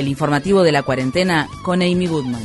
el 0.00 0.08
informativo 0.08 0.62
de 0.62 0.72
la 0.72 0.82
cuarentena 0.82 1.48
con 1.62 1.82
Amy 1.82 2.06
Goodman. 2.06 2.42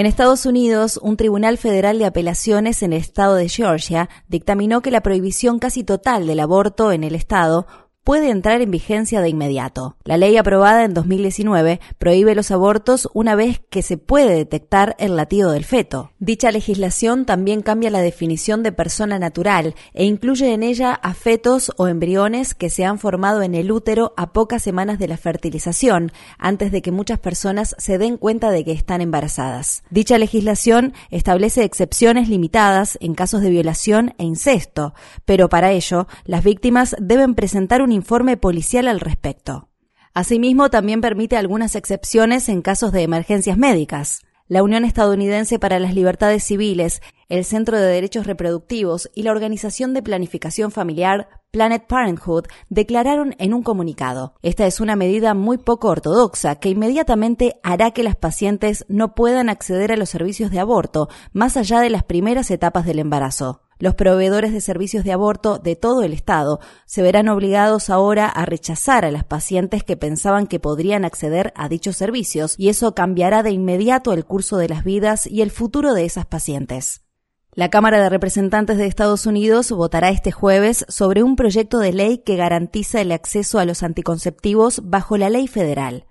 En 0.00 0.06
Estados 0.06 0.46
Unidos, 0.46 0.98
un 1.02 1.18
tribunal 1.18 1.58
federal 1.58 1.98
de 1.98 2.06
apelaciones 2.06 2.82
en 2.82 2.94
el 2.94 3.00
estado 3.00 3.34
de 3.34 3.50
Georgia 3.50 4.08
dictaminó 4.28 4.80
que 4.80 4.90
la 4.90 5.02
prohibición 5.02 5.58
casi 5.58 5.84
total 5.84 6.26
del 6.26 6.40
aborto 6.40 6.90
en 6.90 7.04
el 7.04 7.14
estado 7.14 7.66
puede 8.04 8.30
entrar 8.30 8.60
en 8.62 8.70
vigencia 8.70 9.20
de 9.20 9.28
inmediato. 9.28 9.96
La 10.04 10.16
ley 10.16 10.36
aprobada 10.36 10.84
en 10.84 10.94
2019 10.94 11.80
prohíbe 11.98 12.34
los 12.34 12.50
abortos 12.50 13.08
una 13.12 13.34
vez 13.34 13.60
que 13.70 13.82
se 13.82 13.98
puede 13.98 14.34
detectar 14.34 14.96
el 14.98 15.16
latido 15.16 15.52
del 15.52 15.64
feto. 15.64 16.12
Dicha 16.18 16.50
legislación 16.50 17.26
también 17.26 17.62
cambia 17.62 17.90
la 17.90 18.00
definición 18.00 18.62
de 18.62 18.72
persona 18.72 19.18
natural 19.18 19.74
e 19.92 20.04
incluye 20.04 20.52
en 20.52 20.62
ella 20.62 20.94
a 20.94 21.14
fetos 21.14 21.72
o 21.76 21.88
embriones 21.88 22.54
que 22.54 22.70
se 22.70 22.84
han 22.84 22.98
formado 22.98 23.42
en 23.42 23.54
el 23.54 23.70
útero 23.70 24.14
a 24.16 24.32
pocas 24.32 24.62
semanas 24.62 24.98
de 24.98 25.08
la 25.08 25.16
fertilización, 25.16 26.12
antes 26.38 26.72
de 26.72 26.82
que 26.82 26.92
muchas 26.92 27.18
personas 27.18 27.74
se 27.78 27.98
den 27.98 28.16
cuenta 28.16 28.50
de 28.50 28.64
que 28.64 28.72
están 28.72 29.00
embarazadas. 29.00 29.82
Dicha 29.90 30.18
legislación 30.18 30.94
establece 31.10 31.64
excepciones 31.64 32.28
limitadas 32.28 32.96
en 33.00 33.14
casos 33.14 33.42
de 33.42 33.50
violación 33.50 34.14
e 34.18 34.24
incesto, 34.24 34.94
pero 35.24 35.48
para 35.48 35.72
ello 35.72 36.06
las 36.24 36.44
víctimas 36.44 36.96
deben 36.98 37.34
presentar 37.34 37.82
un 37.82 37.89
informe 37.92 38.36
policial 38.36 38.88
al 38.88 39.00
respecto. 39.00 39.68
Asimismo, 40.14 40.70
también 40.70 41.00
permite 41.00 41.36
algunas 41.36 41.76
excepciones 41.76 42.48
en 42.48 42.62
casos 42.62 42.92
de 42.92 43.02
emergencias 43.02 43.56
médicas. 43.56 44.22
La 44.48 44.64
Unión 44.64 44.84
Estadounidense 44.84 45.60
para 45.60 45.78
las 45.78 45.94
Libertades 45.94 46.42
Civiles, 46.42 47.00
el 47.28 47.44
Centro 47.44 47.78
de 47.78 47.86
Derechos 47.86 48.26
Reproductivos 48.26 49.08
y 49.14 49.22
la 49.22 49.30
Organización 49.30 49.94
de 49.94 50.02
Planificación 50.02 50.72
Familiar 50.72 51.28
Planet 51.52 51.86
Parenthood 51.86 52.46
declararon 52.68 53.34
en 53.38 53.54
un 53.54 53.62
comunicado, 53.62 54.34
esta 54.42 54.66
es 54.66 54.80
una 54.80 54.96
medida 54.96 55.34
muy 55.34 55.58
poco 55.58 55.88
ortodoxa 55.88 56.56
que 56.56 56.68
inmediatamente 56.68 57.60
hará 57.62 57.92
que 57.92 58.02
las 58.02 58.16
pacientes 58.16 58.84
no 58.88 59.14
puedan 59.14 59.48
acceder 59.48 59.92
a 59.92 59.96
los 59.96 60.10
servicios 60.10 60.50
de 60.50 60.60
aborto 60.60 61.08
más 61.32 61.56
allá 61.56 61.80
de 61.80 61.90
las 61.90 62.04
primeras 62.04 62.50
etapas 62.50 62.86
del 62.86 63.00
embarazo. 63.00 63.62
Los 63.80 63.94
proveedores 63.94 64.52
de 64.52 64.60
servicios 64.60 65.04
de 65.04 65.12
aborto 65.12 65.58
de 65.58 65.74
todo 65.74 66.02
el 66.02 66.12
Estado 66.12 66.60
se 66.84 67.00
verán 67.00 67.30
obligados 67.30 67.88
ahora 67.88 68.28
a 68.28 68.44
rechazar 68.44 69.06
a 69.06 69.10
las 69.10 69.24
pacientes 69.24 69.82
que 69.84 69.96
pensaban 69.96 70.46
que 70.46 70.60
podrían 70.60 71.06
acceder 71.06 71.54
a 71.56 71.70
dichos 71.70 71.96
servicios 71.96 72.54
y 72.58 72.68
eso 72.68 72.94
cambiará 72.94 73.42
de 73.42 73.52
inmediato 73.52 74.12
el 74.12 74.26
curso 74.26 74.58
de 74.58 74.68
las 74.68 74.84
vidas 74.84 75.26
y 75.26 75.40
el 75.40 75.50
futuro 75.50 75.94
de 75.94 76.04
esas 76.04 76.26
pacientes. 76.26 77.06
La 77.54 77.70
Cámara 77.70 78.02
de 78.02 78.10
Representantes 78.10 78.76
de 78.76 78.84
Estados 78.84 79.24
Unidos 79.24 79.72
votará 79.72 80.10
este 80.10 80.30
jueves 80.30 80.84
sobre 80.88 81.22
un 81.22 81.34
proyecto 81.34 81.78
de 81.78 81.94
ley 81.94 82.18
que 82.18 82.36
garantiza 82.36 83.00
el 83.00 83.12
acceso 83.12 83.58
a 83.58 83.64
los 83.64 83.82
anticonceptivos 83.82 84.82
bajo 84.84 85.16
la 85.16 85.30
ley 85.30 85.48
federal. 85.48 86.04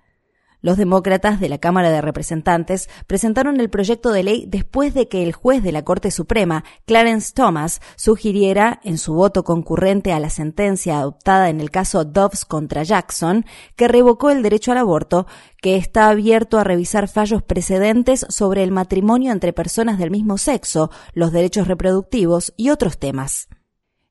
Los 0.62 0.76
demócratas 0.76 1.40
de 1.40 1.48
la 1.48 1.58
Cámara 1.58 1.90
de 1.90 2.02
Representantes 2.02 2.90
presentaron 3.06 3.60
el 3.60 3.70
proyecto 3.70 4.12
de 4.12 4.22
ley 4.22 4.44
después 4.46 4.92
de 4.92 5.08
que 5.08 5.22
el 5.22 5.32
juez 5.32 5.62
de 5.62 5.72
la 5.72 5.84
Corte 5.84 6.10
Suprema, 6.10 6.64
Clarence 6.86 7.32
Thomas, 7.34 7.80
sugiriera, 7.96 8.80
en 8.84 8.98
su 8.98 9.14
voto 9.14 9.42
concurrente 9.42 10.12
a 10.12 10.20
la 10.20 10.28
sentencia 10.28 10.98
adoptada 10.98 11.48
en 11.48 11.60
el 11.60 11.70
caso 11.70 12.04
Dobbs 12.04 12.44
contra 12.44 12.82
Jackson, 12.82 13.46
que 13.76 13.88
revocó 13.88 14.30
el 14.30 14.42
derecho 14.42 14.72
al 14.72 14.78
aborto, 14.78 15.26
que 15.62 15.76
está 15.76 16.08
abierto 16.08 16.58
a 16.58 16.64
revisar 16.64 17.08
fallos 17.08 17.42
precedentes 17.42 18.26
sobre 18.28 18.62
el 18.62 18.70
matrimonio 18.70 19.32
entre 19.32 19.52
personas 19.52 19.98
del 19.98 20.10
mismo 20.10 20.36
sexo, 20.38 20.90
los 21.14 21.32
derechos 21.32 21.68
reproductivos 21.68 22.52
y 22.56 22.70
otros 22.70 22.98
temas. 22.98 23.48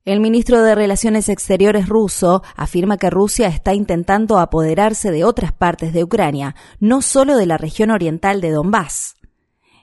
El 0.09 0.22
ministro 0.22 0.64
de 0.64 0.74
Relaciones 0.74 1.30
Exteriores 1.30 1.88
ruso 1.88 2.42
afirma 2.56 2.97
que 2.97 3.12
Rusia 3.12 3.46
está 3.46 3.75
intentando 3.75 4.40
apoderarse 4.40 5.12
de 5.12 5.24
otras 5.24 5.53
partes 5.53 5.94
de 5.94 6.03
Ucrania, 6.03 6.56
no 6.80 7.03
solo 7.03 7.38
de 7.38 7.46
la 7.46 7.59
región 7.59 7.92
oriental 7.92 8.42
de 8.42 8.50
Donbass. 8.50 9.18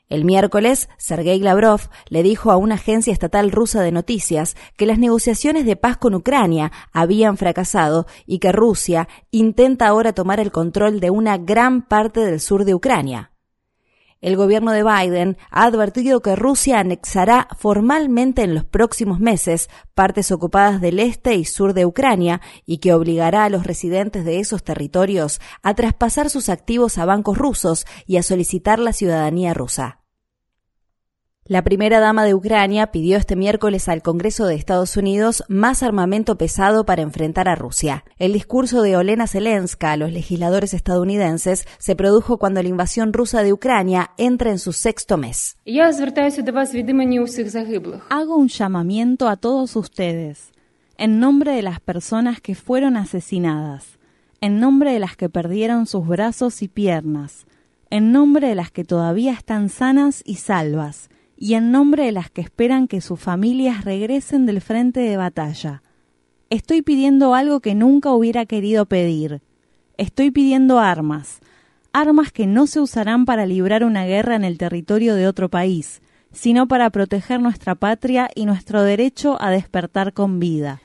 El 0.09 0.25
miércoles, 0.25 0.88
Sergei 0.98 1.38
Lavrov 1.38 1.82
le 2.09 2.25
dijo 2.25 2.50
a 2.50 2.56
una 2.56 2.75
agencia 2.75 3.12
estatal 3.12 3.53
rusa 3.53 3.82
de 3.82 3.92
noticias 3.92 4.56
que 4.76 4.86
las 4.86 4.98
negociaciones 4.98 5.65
de 5.65 5.76
paz 5.76 5.97
con 5.97 6.12
Ucrania 6.12 6.72
habían 6.92 7.36
fracasado 7.36 8.09
y 8.26 8.41
que 8.41 8.50
Rusia 8.50 9.06
intenta 9.31 9.86
ahora 9.86 10.12
tomar 10.12 10.41
el 10.41 10.50
control 10.50 10.98
de 10.98 11.10
una 11.10 11.38
gran 11.38 11.82
parte 11.86 12.19
del 12.19 12.41
sur 12.41 12.65
de 12.65 12.75
Ucrania. 12.75 13.31
El 14.26 14.34
gobierno 14.34 14.72
de 14.72 14.82
Biden 14.82 15.37
ha 15.53 15.66
advertido 15.66 16.19
que 16.19 16.34
Rusia 16.34 16.81
anexará 16.81 17.47
formalmente 17.56 18.42
en 18.42 18.56
los 18.56 18.64
próximos 18.64 19.20
meses 19.20 19.70
partes 19.94 20.32
ocupadas 20.32 20.81
del 20.81 20.98
este 20.98 21.37
y 21.37 21.44
sur 21.44 21.75
de 21.75 21.87
Ucrania 21.87 22.41
y 22.65 22.78
que 22.78 22.92
obligará 22.92 23.44
a 23.44 23.50
los 23.50 23.65
residentes 23.65 24.25
de 24.25 24.41
esos 24.41 24.65
territorios 24.65 25.41
a 25.62 25.75
traspasar 25.75 26.28
sus 26.28 26.48
activos 26.48 26.98
a 26.98 27.04
bancos 27.04 27.38
rusos 27.38 27.86
y 28.04 28.16
a 28.16 28.25
solicitar 28.25 28.81
la 28.81 28.92
ciudadanía 28.92 29.54
rusa. 29.54 30.00
La 31.49 31.62
primera 31.62 32.01
dama 32.01 32.25
de 32.25 32.34
Ucrania 32.34 32.89
pidió 32.89 33.17
este 33.17 33.37
miércoles 33.37 33.89
al 33.89 34.03
Congreso 34.03 34.47
de 34.47 34.57
Estados 34.57 34.97
Unidos 34.97 35.45
más 35.47 35.84
armamento 35.84 36.37
pesado 36.37 36.84
para 36.84 37.03
enfrentar 37.03 37.49
a 37.49 37.55
Rusia. 37.55 38.05
El 38.19 38.33
discurso 38.33 38.83
de 38.83 38.97
Olena 38.97 39.29
Zelenska 39.29 39.93
a 39.93 39.97
los 39.97 40.11
legisladores 40.11 40.75
estadounidenses 40.75 41.65
se 41.79 41.95
produjo 41.95 42.39
cuando 42.39 42.61
la 42.65 42.69
invasión 42.69 43.12
rusa 43.12 43.45
de 43.45 43.53
Ucrania 43.53 44.11
entra 44.19 44.51
en 44.51 44.59
su 44.59 44.73
sexto 44.73 45.19
mes. 45.19 45.57
Hago 48.11 48.37
un 48.37 48.49
llamamiento 48.49 49.28
a 49.28 49.37
todos 49.37 49.77
ustedes, 49.77 50.51
en 50.99 51.21
nombre 51.21 51.53
de 51.53 51.63
las 51.63 51.78
personas 51.78 52.41
que 52.41 52.57
fueron 52.57 52.97
asesinadas, 52.97 54.01
en 54.41 54.59
nombre 54.59 54.93
de 54.93 54.99
las 54.99 55.17
que 55.17 55.28
perdieron 55.28 55.87
sus 55.87 56.09
brazos 56.09 56.61
y 56.63 56.67
piernas, 56.67 57.47
en 57.89 58.11
nombre 58.11 58.49
de 58.49 58.57
las 58.57 58.73
que 58.73 58.83
todavía 58.83 59.33
están 59.33 59.69
sanas 59.69 60.25
y 60.27 60.34
salvas, 60.37 61.09
y 61.36 61.54
en 61.54 61.70
nombre 61.70 62.04
de 62.04 62.12
las 62.12 62.30
que 62.30 62.41
esperan 62.41 62.88
que 62.88 63.00
sus 63.00 63.20
familias 63.20 63.84
regresen 63.84 64.47
del 64.47 64.60
frente 64.60 65.00
de 65.00 65.16
batalla. 65.16 65.82
Estoy 66.48 66.82
pidiendo 66.82 67.34
algo 67.34 67.60
que 67.60 67.74
nunca 67.74 68.12
hubiera 68.12 68.47
querido 68.47 68.86
pedir. 68.86 69.42
Estoy 69.98 70.30
pidiendo 70.30 70.78
armas, 70.78 71.41
armas 71.92 72.32
que 72.32 72.47
no 72.47 72.66
se 72.66 72.80
usarán 72.80 73.24
para 73.24 73.47
librar 73.47 73.84
una 73.84 74.06
guerra 74.06 74.36
en 74.36 74.44
el 74.44 74.58
territorio 74.58 75.14
de 75.14 75.26
otro 75.26 75.48
país, 75.48 76.02
sino 76.36 76.69
para 76.69 76.91
proteger 76.91 77.41
nuestra 77.41 77.74
patria 77.74 78.28
y 78.34 78.44
nuestro 78.44 78.82
derecho 78.82 79.36
a 79.41 79.50
despertar 79.50 80.12
con 80.12 80.38
vida. 80.38 80.82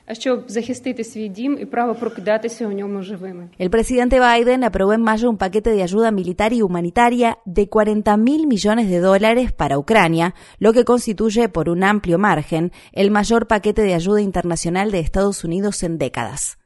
El 3.58 3.70
presidente 3.70 4.18
Biden 4.18 4.64
aprobó 4.64 4.94
en 4.94 5.02
mayo 5.02 5.28
un 5.28 5.36
paquete 5.36 5.70
de 5.70 5.82
ayuda 5.82 6.10
militar 6.10 6.52
y 6.54 6.62
humanitaria 6.62 7.38
de 7.44 7.68
40 7.68 8.16
mil 8.16 8.46
millones 8.46 8.88
de 8.88 8.98
dólares 8.98 9.52
para 9.52 9.78
Ucrania, 9.78 10.34
lo 10.58 10.72
que 10.72 10.84
constituye 10.84 11.48
por 11.50 11.68
un 11.68 11.84
amplio 11.84 12.18
margen 12.18 12.72
el 12.92 13.10
mayor 13.10 13.46
paquete 13.46 13.82
de 13.82 13.94
ayuda 13.94 14.22
internacional 14.22 14.90
de 14.90 15.00
Estados 15.00 15.44
Unidos 15.44 15.82
en 15.82 15.98
décadas. 15.98 16.61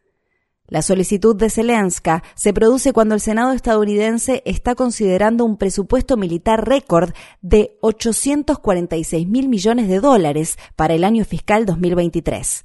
La 0.69 0.83
solicitud 0.83 1.37
de 1.37 1.49
Zelenska 1.49 2.25
se 2.35 2.53
produce 2.53 2.93
cuando 2.93 3.15
el 3.15 3.21
Senado 3.21 3.53
estadounidense 3.53 4.43
está 4.45 4.75
considerando 4.75 5.45
un 5.45 5.59
presupuesto 5.59 6.17
militar 6.17 6.69
récord 6.69 7.13
de 7.41 7.79
846 7.83 9.29
mil 9.29 9.49
millones 9.49 9.89
de 9.89 10.01
dólares 10.01 10.59
para 10.75 10.95
el 10.95 11.05
año 11.05 11.25
fiscal 11.25 11.67
2023. 11.67 12.65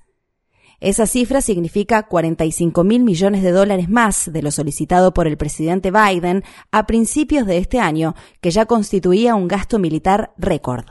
Esa 0.80 1.06
cifra 1.06 1.42
significa 1.42 2.08
45 2.08 2.84
mil 2.84 3.04
millones 3.04 3.44
de 3.44 3.52
dólares 3.52 3.88
más 3.88 4.34
de 4.34 4.42
lo 4.42 4.50
solicitado 4.50 5.14
por 5.14 5.28
el 5.28 5.38
presidente 5.38 5.92
Biden 5.92 6.44
a 6.72 6.88
principios 6.88 7.46
de 7.46 7.60
este 7.60 7.80
año, 7.80 8.16
que 8.42 8.50
ya 8.50 8.66
constituía 8.66 9.36
un 9.36 9.48
gasto 9.48 9.78
militar 9.78 10.34
récord. 10.40 10.86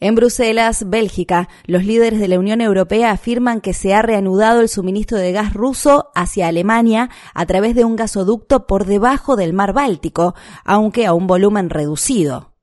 En 0.00 0.14
Bruselas, 0.14 0.84
Bélgica, 0.88 1.48
los 1.66 1.84
líderes 1.84 2.20
de 2.20 2.28
la 2.28 2.38
Unión 2.38 2.60
Europea 2.60 3.10
afirman 3.10 3.60
que 3.60 3.74
se 3.74 3.94
ha 3.94 4.02
reanudado 4.02 4.60
el 4.60 4.68
suministro 4.68 5.18
de 5.18 5.32
gas 5.32 5.54
ruso 5.54 6.10
hacia 6.14 6.48
Alemania 6.48 7.10
a 7.32 7.46
través 7.46 7.74
de 7.74 7.84
un 7.84 7.96
gasoducto 7.96 8.66
por 8.66 8.86
debajo 8.86 9.36
del 9.36 9.52
mar 9.52 9.72
Báltico, 9.72 10.34
aunque 10.64 11.06
a 11.06 11.14
un 11.14 11.26
volumen 11.26 11.70
reducido. 11.70 12.53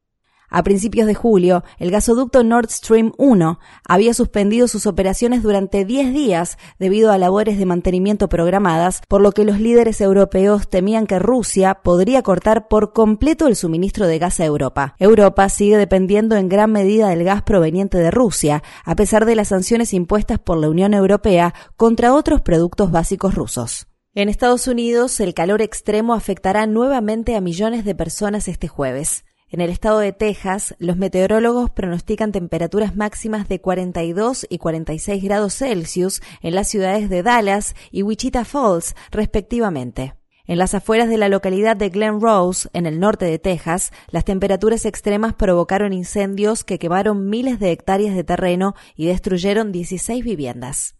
A 0.53 0.63
principios 0.63 1.07
de 1.07 1.15
julio, 1.15 1.63
el 1.79 1.91
gasoducto 1.91 2.43
Nord 2.43 2.69
Stream 2.69 3.13
1 3.17 3.57
había 3.87 4.13
suspendido 4.13 4.67
sus 4.67 4.85
operaciones 4.85 5.43
durante 5.43 5.85
10 5.85 6.13
días 6.13 6.57
debido 6.77 7.13
a 7.13 7.17
labores 7.17 7.57
de 7.57 7.65
mantenimiento 7.65 8.27
programadas, 8.27 9.01
por 9.07 9.21
lo 9.21 9.31
que 9.31 9.45
los 9.45 9.61
líderes 9.61 10.01
europeos 10.01 10.69
temían 10.69 11.07
que 11.07 11.19
Rusia 11.19 11.75
podría 11.75 12.21
cortar 12.21 12.67
por 12.67 12.91
completo 12.91 13.47
el 13.47 13.55
suministro 13.55 14.07
de 14.07 14.19
gas 14.19 14.41
a 14.41 14.45
Europa. 14.45 14.95
Europa 14.99 15.47
sigue 15.47 15.77
dependiendo 15.77 16.35
en 16.35 16.49
gran 16.49 16.69
medida 16.73 17.07
del 17.07 17.23
gas 17.23 17.43
proveniente 17.43 17.97
de 17.97 18.11
Rusia, 18.11 18.61
a 18.83 18.97
pesar 18.97 19.25
de 19.25 19.35
las 19.35 19.47
sanciones 19.47 19.93
impuestas 19.93 20.37
por 20.37 20.57
la 20.57 20.67
Unión 20.67 20.93
Europea 20.93 21.53
contra 21.77 22.13
otros 22.13 22.41
productos 22.41 22.91
básicos 22.91 23.35
rusos. 23.35 23.87
En 24.15 24.27
Estados 24.27 24.67
Unidos, 24.67 25.21
el 25.21 25.33
calor 25.33 25.61
extremo 25.61 26.13
afectará 26.13 26.65
nuevamente 26.65 27.37
a 27.37 27.41
millones 27.41 27.85
de 27.85 27.95
personas 27.95 28.49
este 28.49 28.67
jueves. 28.67 29.23
En 29.51 29.59
el 29.59 29.69
estado 29.69 29.99
de 29.99 30.13
Texas, 30.13 30.75
los 30.79 30.95
meteorólogos 30.95 31.69
pronostican 31.69 32.31
temperaturas 32.31 32.95
máximas 32.95 33.49
de 33.49 33.59
42 33.59 34.47
y 34.49 34.59
46 34.59 35.21
grados 35.21 35.55
Celsius 35.55 36.21
en 36.41 36.55
las 36.55 36.69
ciudades 36.69 37.09
de 37.09 37.21
Dallas 37.21 37.75
y 37.91 38.01
Wichita 38.03 38.45
Falls, 38.45 38.95
respectivamente. 39.11 40.13
En 40.47 40.57
las 40.57 40.73
afueras 40.73 41.09
de 41.09 41.17
la 41.17 41.27
localidad 41.27 41.75
de 41.75 41.89
Glen 41.89 42.21
Rose, 42.21 42.69
en 42.71 42.85
el 42.85 43.01
norte 43.01 43.25
de 43.25 43.39
Texas, 43.39 43.91
las 44.07 44.23
temperaturas 44.23 44.85
extremas 44.85 45.33
provocaron 45.33 45.91
incendios 45.91 46.63
que 46.63 46.79
quemaron 46.79 47.29
miles 47.29 47.59
de 47.59 47.71
hectáreas 47.71 48.15
de 48.15 48.23
terreno 48.23 48.73
y 48.95 49.07
destruyeron 49.07 49.73
16 49.73 50.23
viviendas. 50.23 50.95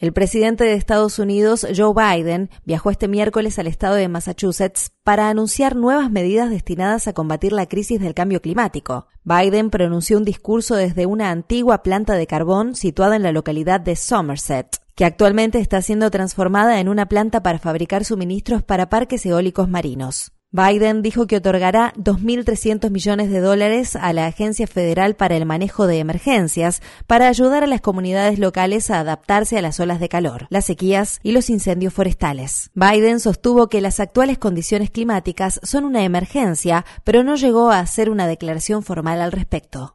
El 0.00 0.14
presidente 0.14 0.64
de 0.64 0.72
Estados 0.72 1.18
Unidos, 1.18 1.66
Joe 1.76 1.92
Biden, 1.92 2.48
viajó 2.64 2.90
este 2.90 3.06
miércoles 3.06 3.58
al 3.58 3.66
estado 3.66 3.96
de 3.96 4.08
Massachusetts 4.08 4.92
para 5.04 5.28
anunciar 5.28 5.76
nuevas 5.76 6.10
medidas 6.10 6.48
destinadas 6.48 7.06
a 7.06 7.12
combatir 7.12 7.52
la 7.52 7.66
crisis 7.66 8.00
del 8.00 8.14
cambio 8.14 8.40
climático. 8.40 9.08
Biden 9.24 9.68
pronunció 9.68 10.16
un 10.16 10.24
discurso 10.24 10.74
desde 10.74 11.04
una 11.04 11.30
antigua 11.30 11.82
planta 11.82 12.14
de 12.14 12.26
carbón 12.26 12.76
situada 12.76 13.14
en 13.14 13.22
la 13.22 13.30
localidad 13.30 13.78
de 13.78 13.94
Somerset, 13.94 14.78
que 14.94 15.04
actualmente 15.04 15.58
está 15.58 15.82
siendo 15.82 16.10
transformada 16.10 16.80
en 16.80 16.88
una 16.88 17.04
planta 17.04 17.42
para 17.42 17.58
fabricar 17.58 18.06
suministros 18.06 18.62
para 18.62 18.88
parques 18.88 19.26
eólicos 19.26 19.68
marinos. 19.68 20.32
Biden 20.52 21.02
dijo 21.02 21.28
que 21.28 21.36
otorgará 21.36 21.92
2.300 21.96 22.90
millones 22.90 23.30
de 23.30 23.38
dólares 23.38 23.94
a 23.94 24.12
la 24.12 24.26
Agencia 24.26 24.66
Federal 24.66 25.14
para 25.14 25.36
el 25.36 25.46
Manejo 25.46 25.86
de 25.86 26.00
Emergencias 26.00 26.82
para 27.06 27.28
ayudar 27.28 27.62
a 27.62 27.68
las 27.68 27.80
comunidades 27.80 28.40
locales 28.40 28.90
a 28.90 28.98
adaptarse 28.98 29.56
a 29.58 29.62
las 29.62 29.78
olas 29.78 30.00
de 30.00 30.08
calor, 30.08 30.48
las 30.50 30.64
sequías 30.64 31.20
y 31.22 31.30
los 31.30 31.50
incendios 31.50 31.94
forestales. 31.94 32.72
Biden 32.74 33.20
sostuvo 33.20 33.68
que 33.68 33.80
las 33.80 34.00
actuales 34.00 34.38
condiciones 34.38 34.90
climáticas 34.90 35.60
son 35.62 35.84
una 35.84 36.02
emergencia, 36.02 36.84
pero 37.04 37.22
no 37.22 37.36
llegó 37.36 37.70
a 37.70 37.78
hacer 37.78 38.10
una 38.10 38.26
declaración 38.26 38.82
formal 38.82 39.20
al 39.20 39.30
respecto. 39.30 39.94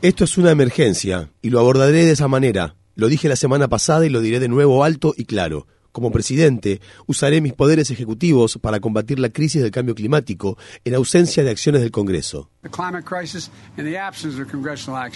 Esto 0.00 0.24
es 0.24 0.38
una 0.38 0.52
emergencia 0.52 1.30
y 1.42 1.50
lo 1.50 1.60
abordaré 1.60 2.06
de 2.06 2.12
esa 2.12 2.28
manera. 2.28 2.76
Lo 2.94 3.08
dije 3.08 3.28
la 3.28 3.36
semana 3.36 3.68
pasada 3.68 4.06
y 4.06 4.08
lo 4.08 4.22
diré 4.22 4.40
de 4.40 4.48
nuevo 4.48 4.84
alto 4.84 5.12
y 5.14 5.26
claro. 5.26 5.66
Como 5.92 6.10
presidente, 6.10 6.80
usaré 7.06 7.42
mis 7.42 7.52
poderes 7.52 7.90
ejecutivos 7.90 8.58
para 8.58 8.80
combatir 8.80 9.18
la 9.18 9.28
crisis 9.28 9.60
del 9.60 9.70
cambio 9.70 9.94
climático 9.94 10.56
en 10.84 10.94
ausencia 10.94 11.44
de 11.44 11.50
acciones 11.50 11.82
del 11.82 11.90
Congreso. 11.90 12.51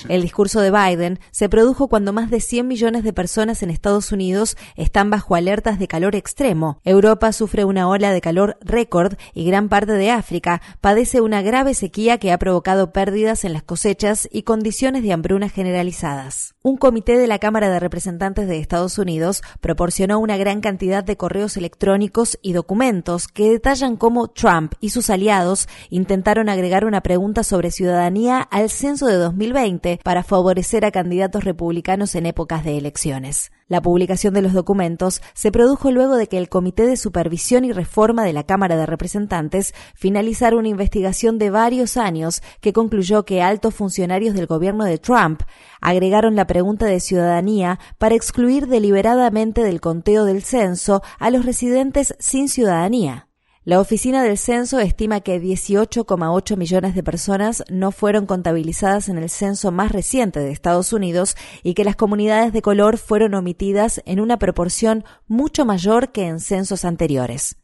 El 0.08 0.22
discurso 0.22 0.60
de 0.60 0.72
Biden 0.72 1.20
se 1.30 1.48
produjo 1.48 1.86
cuando 1.86 2.12
más 2.12 2.28
de 2.28 2.40
100 2.40 2.66
millones 2.66 3.04
de 3.04 3.12
personas 3.12 3.62
en 3.62 3.70
Estados 3.70 4.10
Unidos 4.10 4.56
están 4.74 5.10
bajo 5.10 5.36
alertas 5.36 5.78
de 5.78 5.86
calor 5.86 6.16
extremo. 6.16 6.80
Europa 6.82 7.30
sufre 7.30 7.64
una 7.64 7.88
ola 7.88 8.10
de 8.10 8.20
calor 8.20 8.58
récord 8.62 9.14
y 9.32 9.44
gran 9.44 9.68
parte 9.68 9.92
de 9.92 10.10
África 10.10 10.60
padece 10.80 11.20
una 11.20 11.40
grave 11.40 11.74
sequía 11.74 12.18
que 12.18 12.32
ha 12.32 12.38
provocado 12.38 12.92
pérdidas 12.92 13.44
en 13.44 13.52
las 13.52 13.62
cosechas 13.62 14.28
y 14.32 14.42
condiciones 14.42 15.04
de 15.04 15.12
hambruna 15.12 15.48
generalizadas. 15.48 16.56
Un 16.62 16.76
comité 16.76 17.16
de 17.16 17.28
la 17.28 17.38
Cámara 17.38 17.68
de 17.70 17.78
Representantes 17.78 18.48
de 18.48 18.58
Estados 18.58 18.98
Unidos 18.98 19.42
proporcionó 19.60 20.18
una 20.18 20.36
gran 20.36 20.60
cantidad 20.60 21.04
de 21.04 21.16
correos 21.16 21.56
electrónicos 21.56 22.40
y 22.42 22.54
documentos 22.54 23.28
que 23.28 23.50
detallan 23.50 23.96
cómo 23.96 24.26
Trump 24.26 24.74
y 24.80 24.90
sus 24.90 25.10
aliados 25.10 25.68
intentaron 25.90 26.48
agregar 26.48 26.84
una 26.84 27.02
pregunta 27.02 27.35
sobre 27.42 27.70
ciudadanía 27.70 28.40
al 28.40 28.70
censo 28.70 29.06
de 29.06 29.16
2020 29.16 30.00
para 30.02 30.22
favorecer 30.22 30.84
a 30.84 30.90
candidatos 30.90 31.44
republicanos 31.44 32.14
en 32.14 32.26
épocas 32.26 32.64
de 32.64 32.78
elecciones. 32.78 33.50
La 33.68 33.82
publicación 33.82 34.32
de 34.32 34.42
los 34.42 34.52
documentos 34.52 35.20
se 35.34 35.50
produjo 35.50 35.90
luego 35.90 36.14
de 36.16 36.28
que 36.28 36.38
el 36.38 36.48
Comité 36.48 36.86
de 36.86 36.96
Supervisión 36.96 37.64
y 37.64 37.72
Reforma 37.72 38.24
de 38.24 38.32
la 38.32 38.44
Cámara 38.44 38.76
de 38.76 38.86
Representantes 38.86 39.74
finalizara 39.94 40.56
una 40.56 40.68
investigación 40.68 41.38
de 41.38 41.50
varios 41.50 41.96
años 41.96 42.42
que 42.60 42.72
concluyó 42.72 43.24
que 43.24 43.42
altos 43.42 43.74
funcionarios 43.74 44.34
del 44.34 44.46
gobierno 44.46 44.84
de 44.84 44.98
Trump 44.98 45.42
agregaron 45.80 46.36
la 46.36 46.46
pregunta 46.46 46.86
de 46.86 47.00
ciudadanía 47.00 47.80
para 47.98 48.14
excluir 48.14 48.68
deliberadamente 48.68 49.62
del 49.64 49.80
conteo 49.80 50.24
del 50.24 50.42
censo 50.42 51.02
a 51.18 51.30
los 51.30 51.44
residentes 51.44 52.14
sin 52.18 52.48
ciudadanía. 52.48 53.26
La 53.66 53.80
Oficina 53.80 54.22
del 54.22 54.38
Censo 54.38 54.78
estima 54.78 55.22
que 55.22 55.42
18,8 55.42 56.56
millones 56.56 56.94
de 56.94 57.02
personas 57.02 57.64
no 57.68 57.90
fueron 57.90 58.24
contabilizadas 58.24 59.08
en 59.08 59.18
el 59.18 59.28
censo 59.28 59.72
más 59.72 59.90
reciente 59.90 60.38
de 60.38 60.52
Estados 60.52 60.92
Unidos 60.92 61.34
y 61.64 61.74
que 61.74 61.82
las 61.82 61.96
comunidades 61.96 62.52
de 62.52 62.62
color 62.62 62.96
fueron 62.96 63.34
omitidas 63.34 64.00
en 64.06 64.20
una 64.20 64.38
proporción 64.38 65.02
mucho 65.26 65.64
mayor 65.64 66.12
que 66.12 66.28
en 66.28 66.38
censos 66.38 66.84
anteriores. 66.84 67.56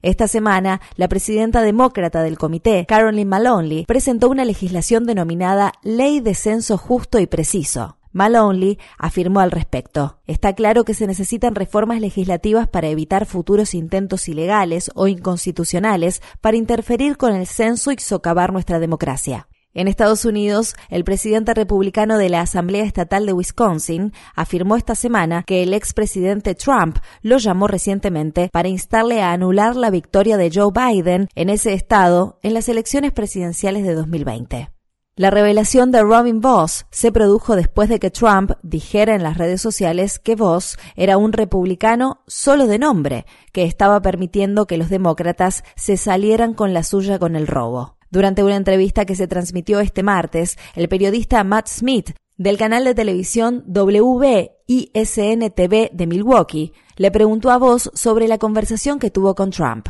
Esta 0.00 0.28
semana, 0.28 0.80
la 0.96 1.08
presidenta 1.08 1.60
demócrata 1.60 2.22
del 2.22 2.38
comité, 2.38 2.86
Carolyn 2.86 3.28
Maloney, 3.28 3.84
presentó 3.84 4.30
una 4.30 4.46
legislación 4.46 5.04
denominada 5.04 5.74
Ley 5.82 6.20
de 6.20 6.34
Censo 6.34 6.78
Justo 6.78 7.18
y 7.18 7.26
Preciso. 7.26 7.97
Maloney 8.18 8.78
afirmó 8.98 9.38
al 9.38 9.52
respecto. 9.52 10.18
Está 10.26 10.52
claro 10.52 10.84
que 10.84 10.92
se 10.92 11.06
necesitan 11.06 11.54
reformas 11.54 12.00
legislativas 12.00 12.66
para 12.66 12.88
evitar 12.88 13.26
futuros 13.26 13.74
intentos 13.74 14.28
ilegales 14.28 14.90
o 14.96 15.06
inconstitucionales 15.06 16.20
para 16.40 16.56
interferir 16.56 17.16
con 17.16 17.32
el 17.32 17.46
censo 17.46 17.92
y 17.92 17.98
socavar 17.98 18.52
nuestra 18.52 18.80
democracia. 18.80 19.46
En 19.72 19.86
Estados 19.86 20.24
Unidos, 20.24 20.74
el 20.88 21.04
presidente 21.04 21.54
republicano 21.54 22.18
de 22.18 22.28
la 22.28 22.40
Asamblea 22.40 22.82
Estatal 22.82 23.24
de 23.24 23.34
Wisconsin 23.34 24.12
afirmó 24.34 24.74
esta 24.74 24.96
semana 24.96 25.44
que 25.44 25.62
el 25.62 25.72
expresidente 25.72 26.56
Trump 26.56 26.98
lo 27.22 27.38
llamó 27.38 27.68
recientemente 27.68 28.48
para 28.52 28.68
instarle 28.68 29.22
a 29.22 29.30
anular 29.30 29.76
la 29.76 29.90
victoria 29.90 30.36
de 30.36 30.50
Joe 30.52 30.72
Biden 30.74 31.28
en 31.36 31.50
ese 31.50 31.72
estado 31.74 32.40
en 32.42 32.54
las 32.54 32.68
elecciones 32.68 33.12
presidenciales 33.12 33.84
de 33.84 33.94
2020. 33.94 34.77
La 35.18 35.30
revelación 35.30 35.90
de 35.90 36.00
Robin 36.00 36.40
Voss 36.40 36.86
se 36.92 37.10
produjo 37.10 37.56
después 37.56 37.88
de 37.88 37.98
que 37.98 38.12
Trump 38.12 38.52
dijera 38.62 39.16
en 39.16 39.24
las 39.24 39.36
redes 39.36 39.60
sociales 39.60 40.20
que 40.20 40.36
Voss 40.36 40.78
era 40.94 41.18
un 41.18 41.32
republicano 41.32 42.22
solo 42.28 42.68
de 42.68 42.78
nombre, 42.78 43.26
que 43.52 43.64
estaba 43.64 44.00
permitiendo 44.00 44.68
que 44.68 44.76
los 44.76 44.90
demócratas 44.90 45.64
se 45.74 45.96
salieran 45.96 46.54
con 46.54 46.72
la 46.72 46.84
suya 46.84 47.18
con 47.18 47.34
el 47.34 47.48
robo. 47.48 47.96
Durante 48.12 48.44
una 48.44 48.54
entrevista 48.54 49.06
que 49.06 49.16
se 49.16 49.26
transmitió 49.26 49.80
este 49.80 50.04
martes, 50.04 50.56
el 50.76 50.88
periodista 50.88 51.42
Matt 51.42 51.66
Smith 51.66 52.10
del 52.36 52.56
canal 52.56 52.84
de 52.84 52.94
televisión 52.94 53.64
WISN 53.66 55.50
TV 55.50 55.90
de 55.92 56.06
Milwaukee 56.06 56.72
le 56.94 57.10
preguntó 57.10 57.50
a 57.50 57.58
Voss 57.58 57.90
sobre 57.92 58.28
la 58.28 58.38
conversación 58.38 59.00
que 59.00 59.10
tuvo 59.10 59.34
con 59.34 59.50
Trump. 59.50 59.88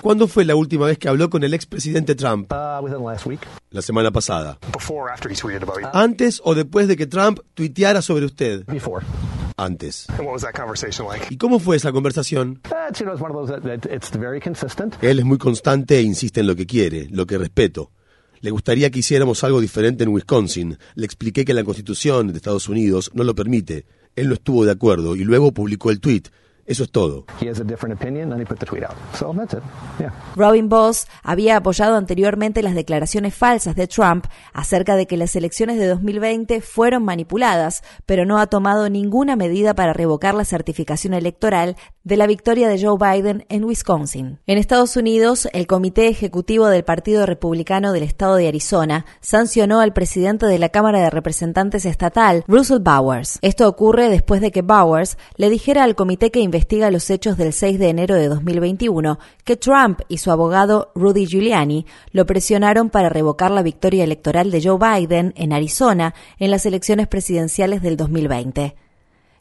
¿Cuándo 0.00 0.28
fue 0.28 0.44
la 0.44 0.56
última 0.56 0.86
vez 0.86 0.98
que 0.98 1.08
habló 1.08 1.30
con 1.30 1.44
el 1.44 1.54
expresidente 1.54 2.14
Trump? 2.14 2.52
Uh, 2.52 3.36
la 3.70 3.82
semana 3.82 4.10
pasada. 4.10 4.58
¿Antes 5.92 6.40
o 6.44 6.54
después 6.54 6.88
de 6.88 6.96
que 6.96 7.06
Trump 7.06 7.38
tuiteara 7.54 8.02
sobre 8.02 8.26
usted? 8.26 8.64
Antes. 9.56 10.06
¿Y 11.30 11.36
cómo 11.36 11.60
fue 11.60 11.76
esa 11.76 11.92
conversación? 11.92 12.60
Él 15.00 15.18
es 15.18 15.24
muy 15.24 15.38
constante 15.38 15.98
e 15.98 16.02
insiste 16.02 16.40
en 16.40 16.46
lo 16.48 16.56
que 16.56 16.66
quiere, 16.66 17.06
lo 17.10 17.26
que 17.26 17.38
respeto. 17.38 17.92
Le 18.40 18.50
gustaría 18.50 18.90
que 18.90 18.98
hiciéramos 18.98 19.42
algo 19.44 19.60
diferente 19.60 20.04
en 20.04 20.10
Wisconsin. 20.10 20.76
Le 20.96 21.06
expliqué 21.06 21.44
que 21.44 21.54
la 21.54 21.64
Constitución 21.64 22.26
de 22.28 22.36
Estados 22.36 22.68
Unidos 22.68 23.10
no 23.14 23.24
lo 23.24 23.34
permite. 23.34 23.86
Él 24.16 24.28
no 24.28 24.34
estuvo 24.34 24.64
de 24.64 24.72
acuerdo 24.72 25.16
y 25.16 25.24
luego 25.24 25.52
publicó 25.52 25.90
el 25.90 26.00
tweet. 26.00 26.24
Eso 26.66 26.84
es 26.84 26.90
todo. 26.90 27.26
Robin 30.34 30.68
Boss 30.68 31.06
había 31.22 31.56
apoyado 31.56 31.96
anteriormente 31.96 32.62
las 32.62 32.74
declaraciones 32.74 33.34
falsas 33.34 33.76
de 33.76 33.86
Trump 33.86 34.26
acerca 34.52 34.96
de 34.96 35.06
que 35.06 35.16
las 35.16 35.36
elecciones 35.36 35.78
de 35.78 35.86
2020 35.86 36.60
fueron 36.60 37.04
manipuladas, 37.04 37.82
pero 38.06 38.24
no 38.24 38.38
ha 38.38 38.46
tomado 38.46 38.88
ninguna 38.88 39.36
medida 39.36 39.74
para 39.74 39.92
revocar 39.92 40.34
la 40.34 40.44
certificación 40.44 41.12
electoral 41.12 41.76
de 42.02 42.16
la 42.16 42.26
victoria 42.26 42.68
de 42.68 42.82
Joe 42.82 42.98
Biden 42.98 43.46
en 43.48 43.64
Wisconsin. 43.64 44.38
En 44.46 44.58
Estados 44.58 44.96
Unidos, 44.96 45.48
el 45.52 45.66
Comité 45.66 46.08
Ejecutivo 46.08 46.66
del 46.68 46.84
Partido 46.84 47.26
Republicano 47.26 47.92
del 47.92 48.02
Estado 48.02 48.36
de 48.36 48.48
Arizona 48.48 49.06
sancionó 49.20 49.80
al 49.80 49.92
presidente 49.92 50.46
de 50.46 50.58
la 50.58 50.68
Cámara 50.68 51.00
de 51.00 51.10
Representantes 51.10 51.86
Estatal, 51.86 52.44
Russell 52.46 52.80
Bowers. 52.80 53.38
Esto 53.42 53.68
ocurre 53.68 54.08
después 54.08 54.40
de 54.40 54.50
que 54.50 54.62
Bowers 54.62 55.16
le 55.36 55.50
dijera 55.50 55.84
al 55.84 55.94
comité 55.94 56.30
que 56.30 56.40
investiga 56.54 56.92
los 56.92 57.10
hechos 57.10 57.36
del 57.36 57.52
6 57.52 57.80
de 57.80 57.88
enero 57.88 58.14
de 58.14 58.28
2021 58.28 59.18
que 59.42 59.56
Trump 59.56 60.02
y 60.06 60.18
su 60.18 60.30
abogado 60.30 60.92
Rudy 60.94 61.26
Giuliani 61.26 61.84
lo 62.12 62.26
presionaron 62.26 62.90
para 62.90 63.08
revocar 63.08 63.50
la 63.50 63.62
victoria 63.62 64.04
electoral 64.04 64.52
de 64.52 64.62
Joe 64.62 64.78
Biden 64.78 65.34
en 65.36 65.52
Arizona 65.52 66.14
en 66.38 66.52
las 66.52 66.64
elecciones 66.64 67.08
presidenciales 67.08 67.82
del 67.82 67.96
2020. 67.96 68.76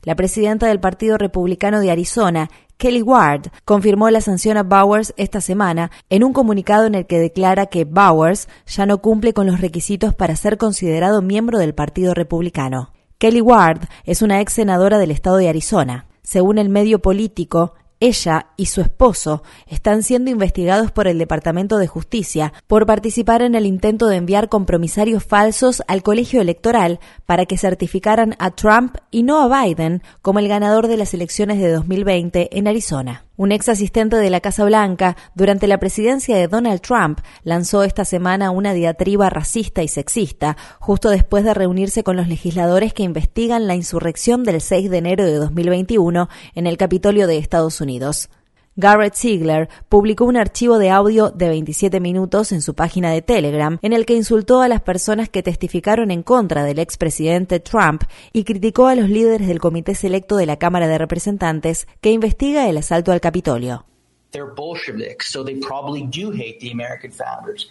La 0.01 0.15
presidenta 0.15 0.65
del 0.65 0.79
Partido 0.79 1.19
Republicano 1.19 1.81
de 1.81 1.91
Arizona, 1.91 2.49
Kelly 2.77 3.03
Ward, 3.03 3.51
confirmó 3.63 4.09
la 4.09 4.19
sanción 4.19 4.57
a 4.57 4.63
Bowers 4.63 5.13
esta 5.15 5.39
semana 5.39 5.91
en 6.09 6.23
un 6.23 6.33
comunicado 6.33 6.87
en 6.87 6.95
el 6.95 7.05
que 7.05 7.19
declara 7.19 7.67
que 7.67 7.85
Bowers 7.85 8.47
ya 8.65 8.87
no 8.87 9.03
cumple 9.03 9.33
con 9.33 9.45
los 9.45 9.61
requisitos 9.61 10.15
para 10.15 10.35
ser 10.35 10.57
considerado 10.57 11.21
miembro 11.21 11.59
del 11.59 11.75
Partido 11.75 12.15
Republicano. 12.15 12.91
Kelly 13.19 13.41
Ward 13.41 13.81
es 14.03 14.23
una 14.23 14.41
ex 14.41 14.53
senadora 14.53 14.97
del 14.97 15.11
estado 15.11 15.37
de 15.37 15.47
Arizona. 15.47 16.07
Según 16.23 16.57
el 16.57 16.69
medio 16.69 16.99
político, 16.99 17.73
ella 17.99 18.47
y 18.57 18.65
su 18.65 18.81
esposo 18.81 19.43
están 19.65 20.03
siendo 20.03 20.29
investigados 20.29 20.91
por 20.91 21.07
el 21.07 21.17
Departamento 21.17 21.77
de 21.77 21.87
Justicia 21.87 22.51
por 22.67 22.85
participar 22.85 23.41
en 23.41 23.55
el 23.55 23.65
intento 23.65 24.07
de 24.07 24.17
enviar 24.17 24.49
compromisarios 24.49 25.23
falsos 25.23 25.81
al 25.87 26.03
colegio 26.03 26.41
electoral 26.41 26.99
para 27.25 27.45
que 27.45 27.57
certificaran 27.57 28.35
a 28.39 28.51
Trump 28.51 28.97
y 29.09 29.23
no 29.23 29.41
a 29.41 29.63
Biden 29.63 30.03
como 30.21 30.39
el 30.39 30.49
ganador 30.49 30.89
de 30.89 30.97
las 30.97 31.13
elecciones 31.13 31.59
de 31.59 31.71
2020 31.71 32.57
en 32.57 32.67
Arizona. 32.67 33.23
Un 33.35 33.51
ex 33.51 33.67
asistente 33.67 34.17
de 34.17 34.29
la 34.29 34.41
Casa 34.41 34.63
Blanca, 34.63 35.17
durante 35.33 35.65
la 35.65 35.79
presidencia 35.79 36.37
de 36.37 36.47
Donald 36.47 36.81
Trump, 36.81 37.19
lanzó 37.43 37.83
esta 37.83 38.05
semana 38.05 38.51
una 38.51 38.73
diatriba 38.73 39.31
racista 39.31 39.81
y 39.81 39.87
sexista, 39.87 40.55
justo 40.79 41.09
después 41.09 41.43
de 41.43 41.55
reunirse 41.55 42.03
con 42.03 42.15
los 42.15 42.27
legisladores 42.27 42.93
que 42.93 43.01
investigan 43.01 43.65
la 43.65 43.73
insurrección 43.73 44.43
del 44.43 44.61
6 44.61 44.91
de 44.91 44.97
enero 44.99 45.25
de 45.25 45.33
2021 45.33 46.29
en 46.53 46.67
el 46.67 46.77
Capitolio 46.77 47.25
de 47.25 47.39
Estados 47.39 47.81
Unidos. 47.81 48.29
Garrett 48.75 49.13
Ziegler 49.13 49.69
publicó 49.87 50.25
un 50.25 50.35
archivo 50.35 50.79
de 50.79 50.89
audio 50.89 51.29
de 51.29 51.47
27 51.49 51.99
minutos 51.99 52.51
en 52.51 52.61
su 52.61 52.73
página 52.73 53.11
de 53.11 53.21
Telegram 53.21 53.77
en 53.83 53.93
el 53.93 54.05
que 54.05 54.15
insultó 54.15 54.61
a 54.61 54.67
las 54.67 54.81
personas 54.81 55.29
que 55.29 55.43
testificaron 55.43 56.09
en 56.09 56.23
contra 56.23 56.63
del 56.63 56.79
expresidente 56.79 57.59
Trump 57.59 58.03
y 58.31 58.45
criticó 58.45 58.87
a 58.87 58.95
los 58.95 59.09
líderes 59.09 59.47
del 59.47 59.59
comité 59.59 59.93
selecto 59.93 60.37
de 60.37 60.47
la 60.47 60.57
Cámara 60.57 60.87
de 60.87 60.97
Representantes 60.97 61.87
que 62.01 62.11
investiga 62.11 62.67
el 62.67 62.77
asalto 62.77 63.11
al 63.11 63.21
Capitolio. 63.21 63.85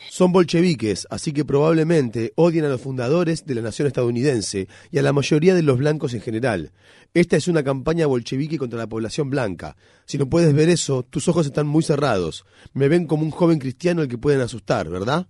Son 0.09 0.31
bolcheviques, 0.31 1.09
así 1.11 1.33
que 1.33 1.45
probablemente 1.45 2.33
odian 2.37 2.67
a 2.67 2.69
los 2.69 2.81
fundadores 2.81 3.45
de 3.45 3.57
la 3.57 3.63
nación 3.63 3.89
estadounidense 3.89 4.69
y 4.93 4.99
a 4.99 5.03
la 5.03 5.13
mayoría 5.13 5.55
de 5.55 5.63
los 5.63 5.79
blancos 5.79 6.15
en 6.15 6.21
general. 6.21 6.71
Esta 7.15 7.37
es 7.37 7.49
una 7.49 7.65
campaña 7.65 8.07
bolchevique 8.07 8.59
contra 8.59 8.79
la 8.79 8.87
población 8.87 9.29
blanca. 9.29 9.77
Si 10.07 10.19
no 10.19 10.31
puedes 10.31 10.55
ver 10.55 10.69
eso, 10.69 11.03
tus 11.03 11.27
ojos 11.27 11.47
están 11.47 11.67
muy 11.67 11.83
cerrados. 11.83 12.45
Me 12.73 12.89
ven 12.89 13.07
como 13.07 13.25
un 13.25 13.33
joven 13.33 13.59
cristiano 13.59 14.01
al 14.01 14.09
que 14.09 14.17
pueden 14.17 14.41
asustar, 14.41 14.89
¿verdad? 14.89 15.27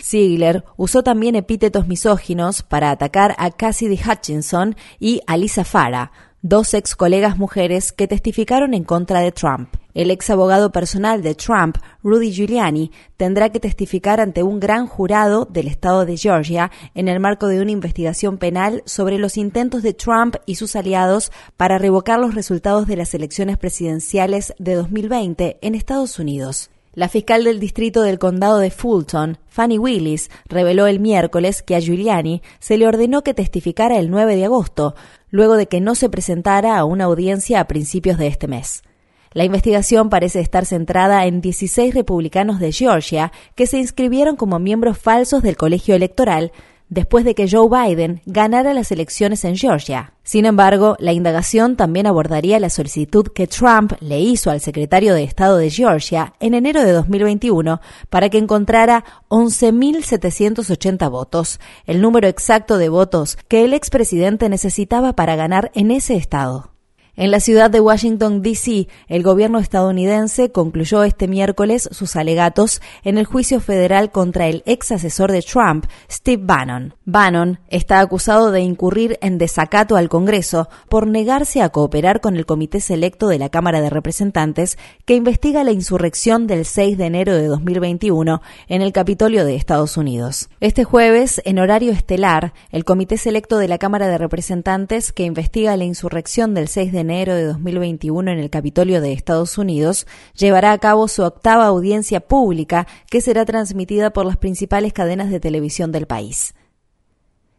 Ziegler 0.00 0.64
usó 0.76 1.02
también 1.02 1.36
epítetos 1.36 1.86
misóginos 1.86 2.62
para 2.62 2.90
atacar 2.90 3.34
a 3.38 3.50
Cassidy 3.50 3.98
Hutchinson 3.98 4.76
y 4.98 5.20
a 5.26 5.36
Lisa 5.36 5.64
Farah, 5.64 6.12
dos 6.42 6.74
ex 6.74 6.94
colegas 6.94 7.38
mujeres 7.38 7.92
que 7.92 8.06
testificaron 8.06 8.74
en 8.74 8.84
contra 8.84 9.20
de 9.20 9.32
Trump. 9.32 9.70
El 9.94 10.10
ex 10.10 10.28
abogado 10.28 10.72
personal 10.72 11.22
de 11.22 11.34
Trump, 11.34 11.76
Rudy 12.02 12.32
Giuliani, 12.32 12.90
tendrá 13.16 13.50
que 13.50 13.60
testificar 13.60 14.20
ante 14.20 14.42
un 14.42 14.58
gran 14.58 14.86
jurado 14.86 15.46
del 15.46 15.68
estado 15.68 16.04
de 16.04 16.16
Georgia 16.16 16.70
en 16.94 17.08
el 17.08 17.20
marco 17.20 17.46
de 17.46 17.62
una 17.62 17.70
investigación 17.70 18.36
penal 18.36 18.82
sobre 18.86 19.18
los 19.18 19.36
intentos 19.36 19.82
de 19.82 19.94
Trump 19.94 20.36
y 20.46 20.56
sus 20.56 20.74
aliados 20.74 21.30
para 21.56 21.78
revocar 21.78 22.18
los 22.18 22.34
resultados 22.34 22.88
de 22.88 22.96
las 22.96 23.14
elecciones 23.14 23.56
presidenciales 23.56 24.52
de 24.58 24.74
2020 24.74 25.58
en 25.62 25.74
Estados 25.74 26.18
Unidos. 26.18 26.70
La 26.94 27.08
fiscal 27.08 27.42
del 27.42 27.58
distrito 27.58 28.02
del 28.02 28.20
condado 28.20 28.58
de 28.58 28.70
Fulton, 28.70 29.38
Fanny 29.48 29.78
Willis, 29.78 30.30
reveló 30.46 30.86
el 30.86 31.00
miércoles 31.00 31.60
que 31.62 31.74
a 31.74 31.80
Giuliani 31.80 32.40
se 32.60 32.78
le 32.78 32.86
ordenó 32.86 33.22
que 33.22 33.34
testificara 33.34 33.98
el 33.98 34.10
9 34.10 34.36
de 34.36 34.44
agosto, 34.44 34.94
luego 35.28 35.56
de 35.56 35.66
que 35.66 35.80
no 35.80 35.96
se 35.96 36.08
presentara 36.08 36.78
a 36.78 36.84
una 36.84 37.04
audiencia 37.04 37.58
a 37.58 37.66
principios 37.66 38.16
de 38.16 38.28
este 38.28 38.46
mes. 38.46 38.84
La 39.32 39.44
investigación 39.44 40.08
parece 40.08 40.38
estar 40.38 40.64
centrada 40.66 41.26
en 41.26 41.40
16 41.40 41.92
republicanos 41.92 42.60
de 42.60 42.70
Georgia 42.70 43.32
que 43.56 43.66
se 43.66 43.78
inscribieron 43.78 44.36
como 44.36 44.60
miembros 44.60 44.96
falsos 44.96 45.42
del 45.42 45.56
colegio 45.56 45.96
electoral 45.96 46.52
después 46.88 47.24
de 47.24 47.34
que 47.34 47.48
Joe 47.48 47.68
Biden 47.68 48.20
ganara 48.26 48.74
las 48.74 48.92
elecciones 48.92 49.44
en 49.44 49.56
Georgia. 49.56 50.12
Sin 50.22 50.46
embargo, 50.46 50.96
la 50.98 51.12
indagación 51.12 51.76
también 51.76 52.06
abordaría 52.06 52.58
la 52.58 52.70
solicitud 52.70 53.28
que 53.28 53.46
Trump 53.46 53.92
le 54.00 54.20
hizo 54.20 54.50
al 54.50 54.60
secretario 54.60 55.14
de 55.14 55.24
Estado 55.24 55.56
de 55.56 55.70
Georgia 55.70 56.34
en 56.40 56.54
enero 56.54 56.82
de 56.82 56.92
2021 56.92 57.80
para 58.10 58.28
que 58.28 58.38
encontrara 58.38 59.04
11.780 59.28 61.10
votos, 61.10 61.60
el 61.86 62.00
número 62.00 62.28
exacto 62.28 62.78
de 62.78 62.88
votos 62.88 63.38
que 63.48 63.64
el 63.64 63.74
expresidente 63.74 64.48
necesitaba 64.48 65.14
para 65.14 65.36
ganar 65.36 65.70
en 65.74 65.90
ese 65.90 66.16
estado. 66.16 66.73
En 67.16 67.30
la 67.30 67.38
ciudad 67.38 67.70
de 67.70 67.78
Washington, 67.78 68.42
D.C., 68.42 68.88
el 69.06 69.22
gobierno 69.22 69.60
estadounidense 69.60 70.50
concluyó 70.50 71.04
este 71.04 71.28
miércoles 71.28 71.88
sus 71.92 72.16
alegatos 72.16 72.82
en 73.04 73.18
el 73.18 73.24
juicio 73.24 73.60
federal 73.60 74.10
contra 74.10 74.48
el 74.48 74.64
ex 74.66 74.90
asesor 74.90 75.30
de 75.30 75.40
Trump, 75.42 75.86
Steve 76.10 76.42
Bannon. 76.44 76.94
Bannon 77.04 77.60
está 77.68 78.00
acusado 78.00 78.50
de 78.50 78.62
incurrir 78.62 79.16
en 79.20 79.38
desacato 79.38 79.94
al 79.94 80.08
Congreso 80.08 80.68
por 80.88 81.06
negarse 81.06 81.62
a 81.62 81.68
cooperar 81.68 82.20
con 82.20 82.34
el 82.34 82.46
Comité 82.46 82.80
Selecto 82.80 83.28
de 83.28 83.38
la 83.38 83.48
Cámara 83.48 83.80
de 83.80 83.90
Representantes 83.90 84.76
que 85.04 85.14
investiga 85.14 85.62
la 85.62 85.70
insurrección 85.70 86.48
del 86.48 86.64
6 86.64 86.98
de 86.98 87.06
enero 87.06 87.36
de 87.36 87.46
2021 87.46 88.42
en 88.66 88.82
el 88.82 88.92
Capitolio 88.92 89.44
de 89.44 89.54
Estados 89.54 89.96
Unidos. 89.96 90.48
Este 90.58 90.82
jueves, 90.82 91.40
en 91.44 91.60
horario 91.60 91.92
estelar, 91.92 92.54
el 92.72 92.84
Comité 92.84 93.18
Selecto 93.18 93.58
de 93.58 93.68
la 93.68 93.78
Cámara 93.78 94.08
de 94.08 94.18
Representantes 94.18 95.12
que 95.12 95.22
investiga 95.22 95.76
la 95.76 95.84
insurrección 95.84 96.54
del 96.54 96.66
6 96.66 96.90
de 96.90 97.03
enero 97.04 97.34
de 97.34 97.44
2021 97.44 98.30
en 98.30 98.38
el 98.38 98.50
Capitolio 98.50 99.00
de 99.00 99.12
Estados 99.12 99.58
Unidos, 99.58 100.06
llevará 100.34 100.72
a 100.72 100.78
cabo 100.78 101.06
su 101.08 101.22
octava 101.22 101.66
audiencia 101.66 102.20
pública 102.20 102.86
que 103.10 103.20
será 103.20 103.44
transmitida 103.44 104.12
por 104.12 104.26
las 104.26 104.36
principales 104.36 104.92
cadenas 104.92 105.30
de 105.30 105.40
televisión 105.40 105.92
del 105.92 106.06
país. 106.06 106.54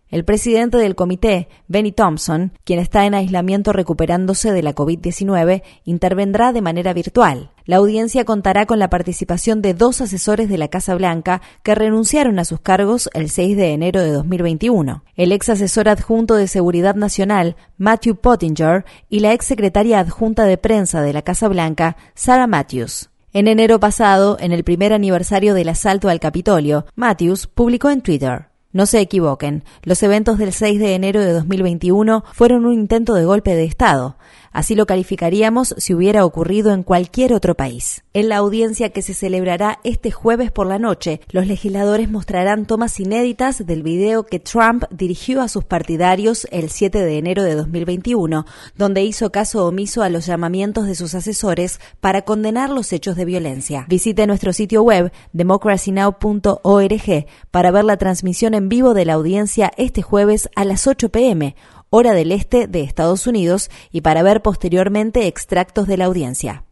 El 0.10 0.24
presidente 0.24 0.78
del 0.78 0.94
comité, 0.94 1.50
Benny 1.68 1.92
Thompson, 1.92 2.52
quien 2.64 2.78
está 2.78 3.08
en 3.08 3.16
aislamiento 3.16 3.74
recuperándose 3.74 4.52
de 4.52 4.62
la 4.62 4.76
COVID-19, 4.76 5.64
intervendrá 5.84 6.54
de 6.54 6.62
manera 6.62 6.94
virtual. 6.94 7.50
La 7.66 7.78
audiencia 7.78 8.24
contará 8.24 8.68
con 8.68 8.78
la 8.78 8.92
participación 8.92 9.64
de 9.64 9.74
dos 9.74 10.02
asesores 10.02 10.48
de 10.48 10.60
la 10.60 10.68
Casa 10.68 10.94
Blanca 10.94 11.42
que 11.64 11.74
renunciaron 11.74 12.38
a 12.38 12.46
sus 12.46 12.60
cargos 12.60 13.10
el 13.16 13.32
6 13.32 13.58
de 13.58 13.74
enero 13.74 14.00
de 14.02 14.12
2021. 14.12 15.04
El 15.16 15.32
ex 15.32 15.50
asesor 15.50 15.90
adjunto 15.90 16.36
de 16.36 16.48
Seguridad 16.48 16.94
Nacional, 16.94 17.56
Matthew 17.80 18.18
Pottinger, 18.18 18.86
y 19.10 19.22
la 19.22 19.34
ex 19.34 19.46
secretaria 19.46 20.00
adjunta 20.00 20.46
de 20.46 20.60
prensa 20.60 21.02
de 21.02 21.14
la 21.14 21.24
Casa 21.24 21.48
Blanca, 21.48 21.98
Sarah 22.14 22.46
Matthews. 22.46 23.10
En 23.34 23.48
enero 23.48 23.80
pasado, 23.80 24.38
en 24.40 24.52
el 24.52 24.64
primer 24.64 24.94
aniversario 24.94 25.56
del 25.56 25.70
asalto 25.70 26.10
al 26.10 26.20
Capitolio, 26.20 26.86
Matthews 26.96 27.48
publicó 27.48 27.90
en 27.90 28.02
Twitter 28.02 28.55
no 28.76 28.86
se 28.86 29.00
equivoquen, 29.00 29.64
los 29.84 30.04
eventos 30.04 30.38
del 30.38 30.52
6 30.52 30.82
de 30.82 30.96
enero 30.96 31.22
de 31.22 31.32
2021 31.32 32.26
fueron 32.34 32.66
un 32.66 32.74
intento 32.74 33.14
de 33.14 33.24
golpe 33.24 33.56
de 33.56 33.64
Estado. 33.64 34.18
Así 34.56 34.74
lo 34.74 34.86
calificaríamos 34.86 35.76
si 35.78 35.94
hubiera 35.94 36.24
ocurrido 36.24 36.72
en 36.72 36.84
cualquier 36.84 37.34
otro 37.34 37.56
país. 37.56 38.06
En 38.14 38.30
la 38.30 38.38
audiencia 38.38 38.92
que 38.92 39.02
se 39.02 39.14
celebrará 39.14 39.80
este 39.84 40.12
jueves 40.12 40.50
por 40.50 40.66
la 40.66 40.80
noche, 40.80 41.20
los 41.30 41.46
legisladores 41.46 42.10
mostrarán 42.10 42.66
tomas 42.66 42.98
inéditas 43.02 43.66
del 43.66 43.84
video 43.84 44.26
que 44.26 44.40
Trump 44.40 44.86
dirigió 44.92 45.42
a 45.42 45.50
sus 45.50 45.66
partidarios 45.66 46.48
el 46.52 46.70
7 46.70 47.00
de 47.00 47.18
enero 47.18 47.44
de 47.44 47.54
2021, 47.54 48.46
donde 48.78 49.04
hizo 49.04 49.30
caso 49.30 49.66
omiso 49.66 50.04
a 50.04 50.10
los 50.10 50.26
llamamientos 50.26 50.88
de 50.88 50.96
sus 50.96 51.16
asesores 51.16 51.82
para 52.00 52.22
condenar 52.22 52.70
los 52.70 52.94
hechos 52.94 53.18
de 53.18 53.26
violencia. 53.26 53.86
Visite 53.90 54.26
nuestro 54.26 54.54
sitio 54.54 54.84
web 54.84 55.12
democracynow.org 55.34 57.26
para 57.52 57.72
ver 57.72 57.84
la 57.84 57.98
transmisión 57.98 58.54
en 58.54 58.70
vivo 58.70 58.94
de 58.94 59.04
la 59.04 59.16
audiencia 59.16 59.74
este 59.76 60.02
jueves 60.02 60.50
a 60.56 60.64
las 60.64 60.88
8 60.88 61.10
pm 61.10 61.58
hora 61.96 62.14
del 62.14 62.32
este 62.32 62.68
de 62.68 62.82
Estados 62.82 63.26
Unidos, 63.26 63.70
y 63.92 64.02
para 64.02 64.22
ver 64.22 64.42
posteriormente 64.42 65.28
extractos 65.28 65.88
de 65.88 65.98
la 65.98 66.06
audiencia. 66.06 66.66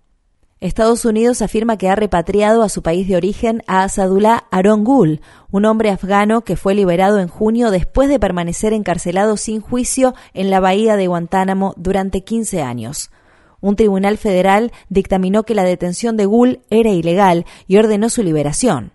Estados 0.59 1.03
Unidos 1.03 1.41
afirma 1.41 1.77
que 1.77 1.89
ha 1.89 1.95
repatriado 1.95 2.63
a 2.63 2.69
su 2.69 2.83
país 2.83 3.05
de 3.07 3.17
origen 3.17 3.63
a 3.67 3.83
Asadullah 3.83 4.45
Aron 4.49 4.85
Gul, 4.85 5.19
un 5.51 5.65
hombre 5.65 5.89
afgano 5.89 6.45
que 6.45 6.55
fue 6.55 6.73
liberado 6.73 7.19
en 7.19 7.27
junio 7.27 7.69
después 7.69 8.07
de 8.07 8.17
permanecer 8.17 8.71
encarcelado 8.71 9.35
sin 9.35 9.59
juicio 9.59 10.13
en 10.33 10.49
la 10.49 10.61
bahía 10.61 10.95
de 10.95 11.07
Guantánamo 11.07 11.73
durante 11.75 12.23
15 12.23 12.61
años. 12.61 13.11
Un 13.59 13.75
tribunal 13.75 14.17
federal 14.17 14.71
dictaminó 14.87 15.43
que 15.43 15.55
la 15.55 15.63
detención 15.63 16.15
de 16.15 16.25
Gul 16.25 16.61
era 16.69 16.91
ilegal 16.91 17.45
y 17.67 17.75
ordenó 17.75 18.09
su 18.09 18.23
liberación. 18.23 18.93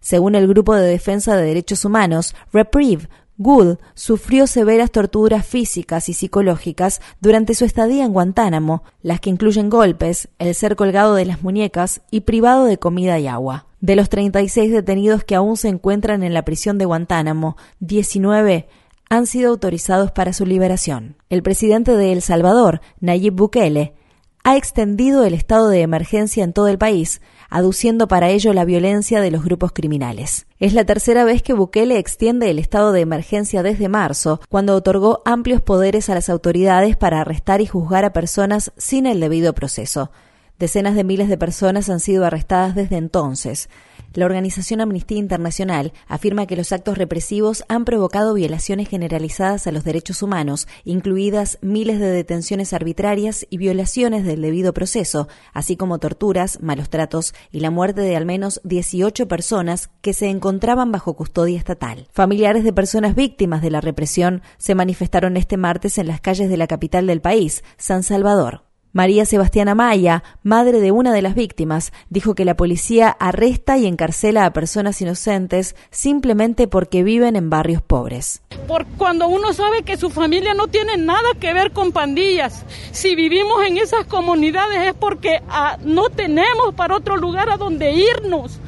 Según 0.00 0.34
el 0.34 0.46
Grupo 0.46 0.74
de 0.74 0.86
Defensa 0.86 1.36
de 1.36 1.44
Derechos 1.44 1.86
Humanos, 1.86 2.34
Reprieve, 2.52 3.08
Gould 3.38 3.78
sufrió 3.94 4.48
severas 4.48 4.90
torturas 4.90 5.46
físicas 5.46 6.08
y 6.08 6.12
psicológicas 6.12 7.00
durante 7.20 7.54
su 7.54 7.64
estadía 7.64 8.04
en 8.04 8.12
Guantánamo, 8.12 8.82
las 9.00 9.20
que 9.20 9.30
incluyen 9.30 9.70
golpes, 9.70 10.28
el 10.40 10.54
ser 10.54 10.74
colgado 10.74 11.14
de 11.14 11.24
las 11.24 11.42
muñecas 11.42 12.02
y 12.10 12.22
privado 12.22 12.64
de 12.64 12.78
comida 12.78 13.18
y 13.20 13.28
agua. 13.28 13.66
De 13.80 13.94
los 13.94 14.08
36 14.08 14.72
detenidos 14.72 15.22
que 15.22 15.36
aún 15.36 15.56
se 15.56 15.68
encuentran 15.68 16.24
en 16.24 16.34
la 16.34 16.44
prisión 16.44 16.78
de 16.78 16.84
Guantánamo, 16.84 17.56
19 17.78 18.68
han 19.08 19.26
sido 19.26 19.50
autorizados 19.50 20.10
para 20.10 20.32
su 20.32 20.44
liberación. 20.44 21.16
El 21.30 21.42
presidente 21.44 21.96
de 21.96 22.12
El 22.12 22.22
Salvador, 22.22 22.80
Nayib 23.00 23.34
Bukele, 23.34 23.94
ha 24.42 24.56
extendido 24.56 25.24
el 25.24 25.34
estado 25.34 25.68
de 25.68 25.82
emergencia 25.82 26.42
en 26.42 26.52
todo 26.52 26.68
el 26.68 26.78
país, 26.78 27.20
aduciendo 27.48 28.08
para 28.08 28.28
ello 28.30 28.52
la 28.52 28.64
violencia 28.64 29.20
de 29.20 29.30
los 29.30 29.44
grupos 29.44 29.72
criminales. 29.72 30.46
Es 30.58 30.74
la 30.74 30.84
tercera 30.84 31.24
vez 31.24 31.42
que 31.42 31.54
Bukele 31.54 31.98
extiende 31.98 32.50
el 32.50 32.58
estado 32.58 32.92
de 32.92 33.00
emergencia 33.00 33.62
desde 33.62 33.88
marzo, 33.88 34.40
cuando 34.48 34.74
otorgó 34.74 35.22
amplios 35.24 35.62
poderes 35.62 36.08
a 36.08 36.14
las 36.14 36.28
autoridades 36.28 36.96
para 36.96 37.20
arrestar 37.20 37.60
y 37.60 37.66
juzgar 37.66 38.04
a 38.04 38.12
personas 38.12 38.72
sin 38.76 39.06
el 39.06 39.20
debido 39.20 39.54
proceso. 39.54 40.10
Decenas 40.58 40.96
de 40.96 41.04
miles 41.04 41.28
de 41.28 41.38
personas 41.38 41.88
han 41.88 42.00
sido 42.00 42.24
arrestadas 42.24 42.74
desde 42.74 42.96
entonces. 42.96 43.68
La 44.14 44.24
organización 44.24 44.80
Amnistía 44.80 45.18
Internacional 45.18 45.92
afirma 46.06 46.46
que 46.46 46.56
los 46.56 46.72
actos 46.72 46.96
represivos 46.96 47.64
han 47.68 47.84
provocado 47.84 48.34
violaciones 48.34 48.88
generalizadas 48.88 49.66
a 49.66 49.72
los 49.72 49.84
derechos 49.84 50.22
humanos, 50.22 50.66
incluidas 50.84 51.58
miles 51.60 52.00
de 52.00 52.10
detenciones 52.10 52.72
arbitrarias 52.72 53.46
y 53.50 53.58
violaciones 53.58 54.24
del 54.24 54.42
debido 54.42 54.72
proceso, 54.72 55.28
así 55.52 55.76
como 55.76 55.98
torturas, 55.98 56.60
malos 56.62 56.88
tratos 56.88 57.34
y 57.52 57.60
la 57.60 57.70
muerte 57.70 58.00
de 58.00 58.16
al 58.16 58.24
menos 58.24 58.60
18 58.64 59.28
personas 59.28 59.90
que 60.00 60.14
se 60.14 60.28
encontraban 60.28 60.90
bajo 60.90 61.14
custodia 61.14 61.58
estatal. 61.58 62.08
Familiares 62.10 62.64
de 62.64 62.72
personas 62.72 63.14
víctimas 63.14 63.62
de 63.62 63.70
la 63.70 63.80
represión 63.80 64.42
se 64.56 64.74
manifestaron 64.74 65.36
este 65.36 65.56
martes 65.56 65.98
en 65.98 66.08
las 66.08 66.20
calles 66.20 66.48
de 66.48 66.56
la 66.56 66.66
capital 66.66 67.06
del 67.06 67.20
país, 67.20 67.62
San 67.76 68.02
Salvador. 68.02 68.67
María 68.92 69.26
Sebastiana 69.26 69.74
Maya, 69.74 70.22
madre 70.42 70.80
de 70.80 70.92
una 70.92 71.12
de 71.12 71.20
las 71.20 71.34
víctimas, 71.34 71.92
dijo 72.08 72.34
que 72.34 72.44
la 72.44 72.56
policía 72.56 73.08
arresta 73.08 73.76
y 73.76 73.86
encarcela 73.86 74.46
a 74.46 74.52
personas 74.52 75.00
inocentes 75.02 75.76
simplemente 75.90 76.68
porque 76.68 77.02
viven 77.02 77.36
en 77.36 77.50
barrios 77.50 77.82
pobres. 77.82 78.42
Por 78.66 78.86
cuando 78.96 79.28
uno 79.28 79.52
sabe 79.52 79.82
que 79.82 79.96
su 79.96 80.10
familia 80.10 80.54
no 80.54 80.68
tiene 80.68 80.96
nada 80.96 81.28
que 81.38 81.52
ver 81.52 81.72
con 81.72 81.92
pandillas, 81.92 82.64
si 82.92 83.14
vivimos 83.14 83.64
en 83.66 83.76
esas 83.76 84.06
comunidades 84.06 84.88
es 84.88 84.94
porque 84.94 85.42
ah, 85.48 85.76
no 85.84 86.08
tenemos 86.08 86.74
para 86.74 86.96
otro 86.96 87.16
lugar 87.16 87.50
a 87.50 87.56
donde 87.56 87.92
irnos. 87.92 88.58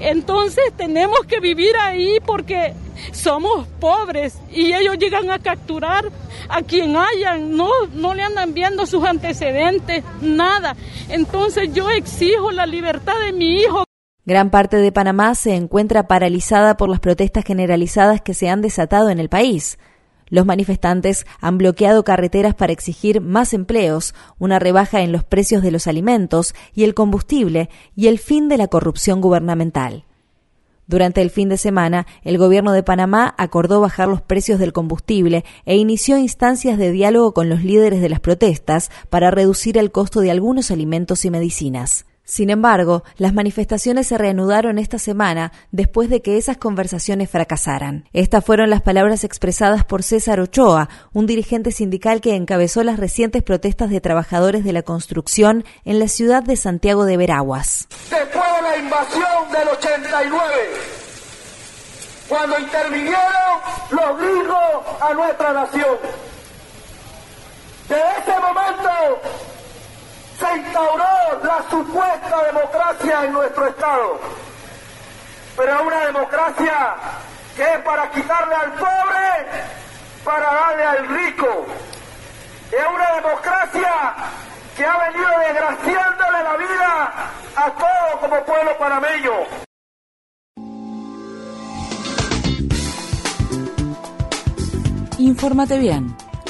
Entonces 0.00 0.72
tenemos 0.76 1.20
que 1.26 1.40
vivir 1.40 1.76
ahí 1.76 2.18
porque 2.24 2.74
somos 3.12 3.66
pobres 3.80 4.38
y 4.50 4.72
ellos 4.72 4.98
llegan 4.98 5.30
a 5.30 5.38
capturar 5.38 6.10
a 6.48 6.62
quien 6.62 6.96
hayan, 6.96 7.56
no, 7.56 7.70
no 7.94 8.14
le 8.14 8.22
andan 8.22 8.54
viendo 8.54 8.86
sus 8.86 9.04
antecedentes, 9.04 10.04
nada. 10.20 10.76
Entonces 11.08 11.72
yo 11.72 11.90
exijo 11.90 12.50
la 12.50 12.66
libertad 12.66 13.14
de 13.24 13.32
mi 13.32 13.56
hijo. 13.56 13.84
Gran 14.24 14.50
parte 14.50 14.76
de 14.76 14.92
Panamá 14.92 15.34
se 15.34 15.54
encuentra 15.54 16.06
paralizada 16.06 16.76
por 16.76 16.90
las 16.90 17.00
protestas 17.00 17.44
generalizadas 17.44 18.20
que 18.20 18.34
se 18.34 18.50
han 18.50 18.60
desatado 18.60 19.08
en 19.08 19.18
el 19.18 19.30
país. 19.30 19.78
Los 20.30 20.44
manifestantes 20.44 21.26
han 21.40 21.56
bloqueado 21.56 22.04
carreteras 22.04 22.54
para 22.54 22.72
exigir 22.72 23.20
más 23.22 23.54
empleos, 23.54 24.14
una 24.38 24.58
rebaja 24.58 25.00
en 25.00 25.12
los 25.12 25.24
precios 25.24 25.62
de 25.62 25.70
los 25.70 25.86
alimentos 25.86 26.54
y 26.74 26.84
el 26.84 26.94
combustible 26.94 27.70
y 27.96 28.08
el 28.08 28.18
fin 28.18 28.48
de 28.48 28.58
la 28.58 28.68
corrupción 28.68 29.20
gubernamental. 29.20 30.04
Durante 30.88 31.20
el 31.20 31.28
fin 31.28 31.50
de 31.50 31.58
semana, 31.58 32.06
el 32.24 32.38
gobierno 32.38 32.72
de 32.72 32.82
Panamá 32.82 33.34
acordó 33.36 33.82
bajar 33.82 34.08
los 34.08 34.22
precios 34.22 34.58
del 34.58 34.72
combustible 34.72 35.44
e 35.66 35.76
inició 35.76 36.16
instancias 36.16 36.78
de 36.78 36.90
diálogo 36.90 37.34
con 37.34 37.50
los 37.50 37.62
líderes 37.62 38.00
de 38.00 38.08
las 38.08 38.20
protestas 38.20 38.90
para 39.10 39.30
reducir 39.30 39.76
el 39.76 39.92
costo 39.92 40.20
de 40.20 40.30
algunos 40.30 40.70
alimentos 40.70 41.26
y 41.26 41.30
medicinas. 41.30 42.07
Sin 42.28 42.50
embargo, 42.50 43.04
las 43.16 43.32
manifestaciones 43.32 44.06
se 44.06 44.18
reanudaron 44.18 44.78
esta 44.78 44.98
semana 44.98 45.50
después 45.72 46.10
de 46.10 46.20
que 46.20 46.36
esas 46.36 46.58
conversaciones 46.58 47.30
fracasaran. 47.30 48.06
Estas 48.12 48.44
fueron 48.44 48.68
las 48.68 48.82
palabras 48.82 49.24
expresadas 49.24 49.82
por 49.86 50.02
César 50.02 50.38
Ochoa, 50.38 50.90
un 51.14 51.24
dirigente 51.24 51.72
sindical 51.72 52.20
que 52.20 52.36
encabezó 52.36 52.84
las 52.84 52.98
recientes 52.98 53.42
protestas 53.42 53.88
de 53.88 54.02
trabajadores 54.02 54.62
de 54.62 54.74
la 54.74 54.82
construcción 54.82 55.64
en 55.86 55.98
la 55.98 56.06
ciudad 56.06 56.42
de 56.42 56.56
Santiago 56.56 57.06
de 57.06 57.16
Veraguas. 57.16 57.88
Después 58.10 58.44
de 58.56 58.62
la 58.62 58.76
invasión 58.76 59.50
del 59.50 59.68
89, 59.68 60.54
cuando 62.28 62.58
intervinieron 62.58 63.22
los 63.90 64.20
gringos 64.20 65.00
a 65.00 65.14
nuestra 65.14 65.52
nación, 65.54 65.96
de 67.88 67.96
ese 67.96 68.38
momento 68.38 68.90
se 70.38 70.56
instauró 70.58 71.04
la 71.42 71.64
supuesta 71.68 72.44
democracia 72.44 73.24
en 73.24 73.32
nuestro 73.32 73.66
Estado. 73.66 74.20
Pero 75.56 75.82
una 75.82 76.06
democracia 76.06 76.94
que 77.56 77.62
es 77.62 77.78
para 77.80 78.08
quitarle 78.10 78.54
al 78.54 78.72
pobre, 78.74 79.46
para 80.24 80.54
darle 80.54 80.84
al 80.84 81.08
rico. 81.08 81.66
Es 82.70 82.86
una 82.94 83.14
democracia 83.16 83.92
que 84.76 84.84
ha 84.84 84.98
venido 85.08 85.28
desgraciándole 85.48 86.42
la 86.44 86.56
vida 86.56 87.12
a 87.56 87.70
todos 87.72 88.20
como 88.20 88.44
pueblo 88.44 88.78
panameño. 88.78 89.32
Infórmate 95.18 95.78
bien 95.78 96.27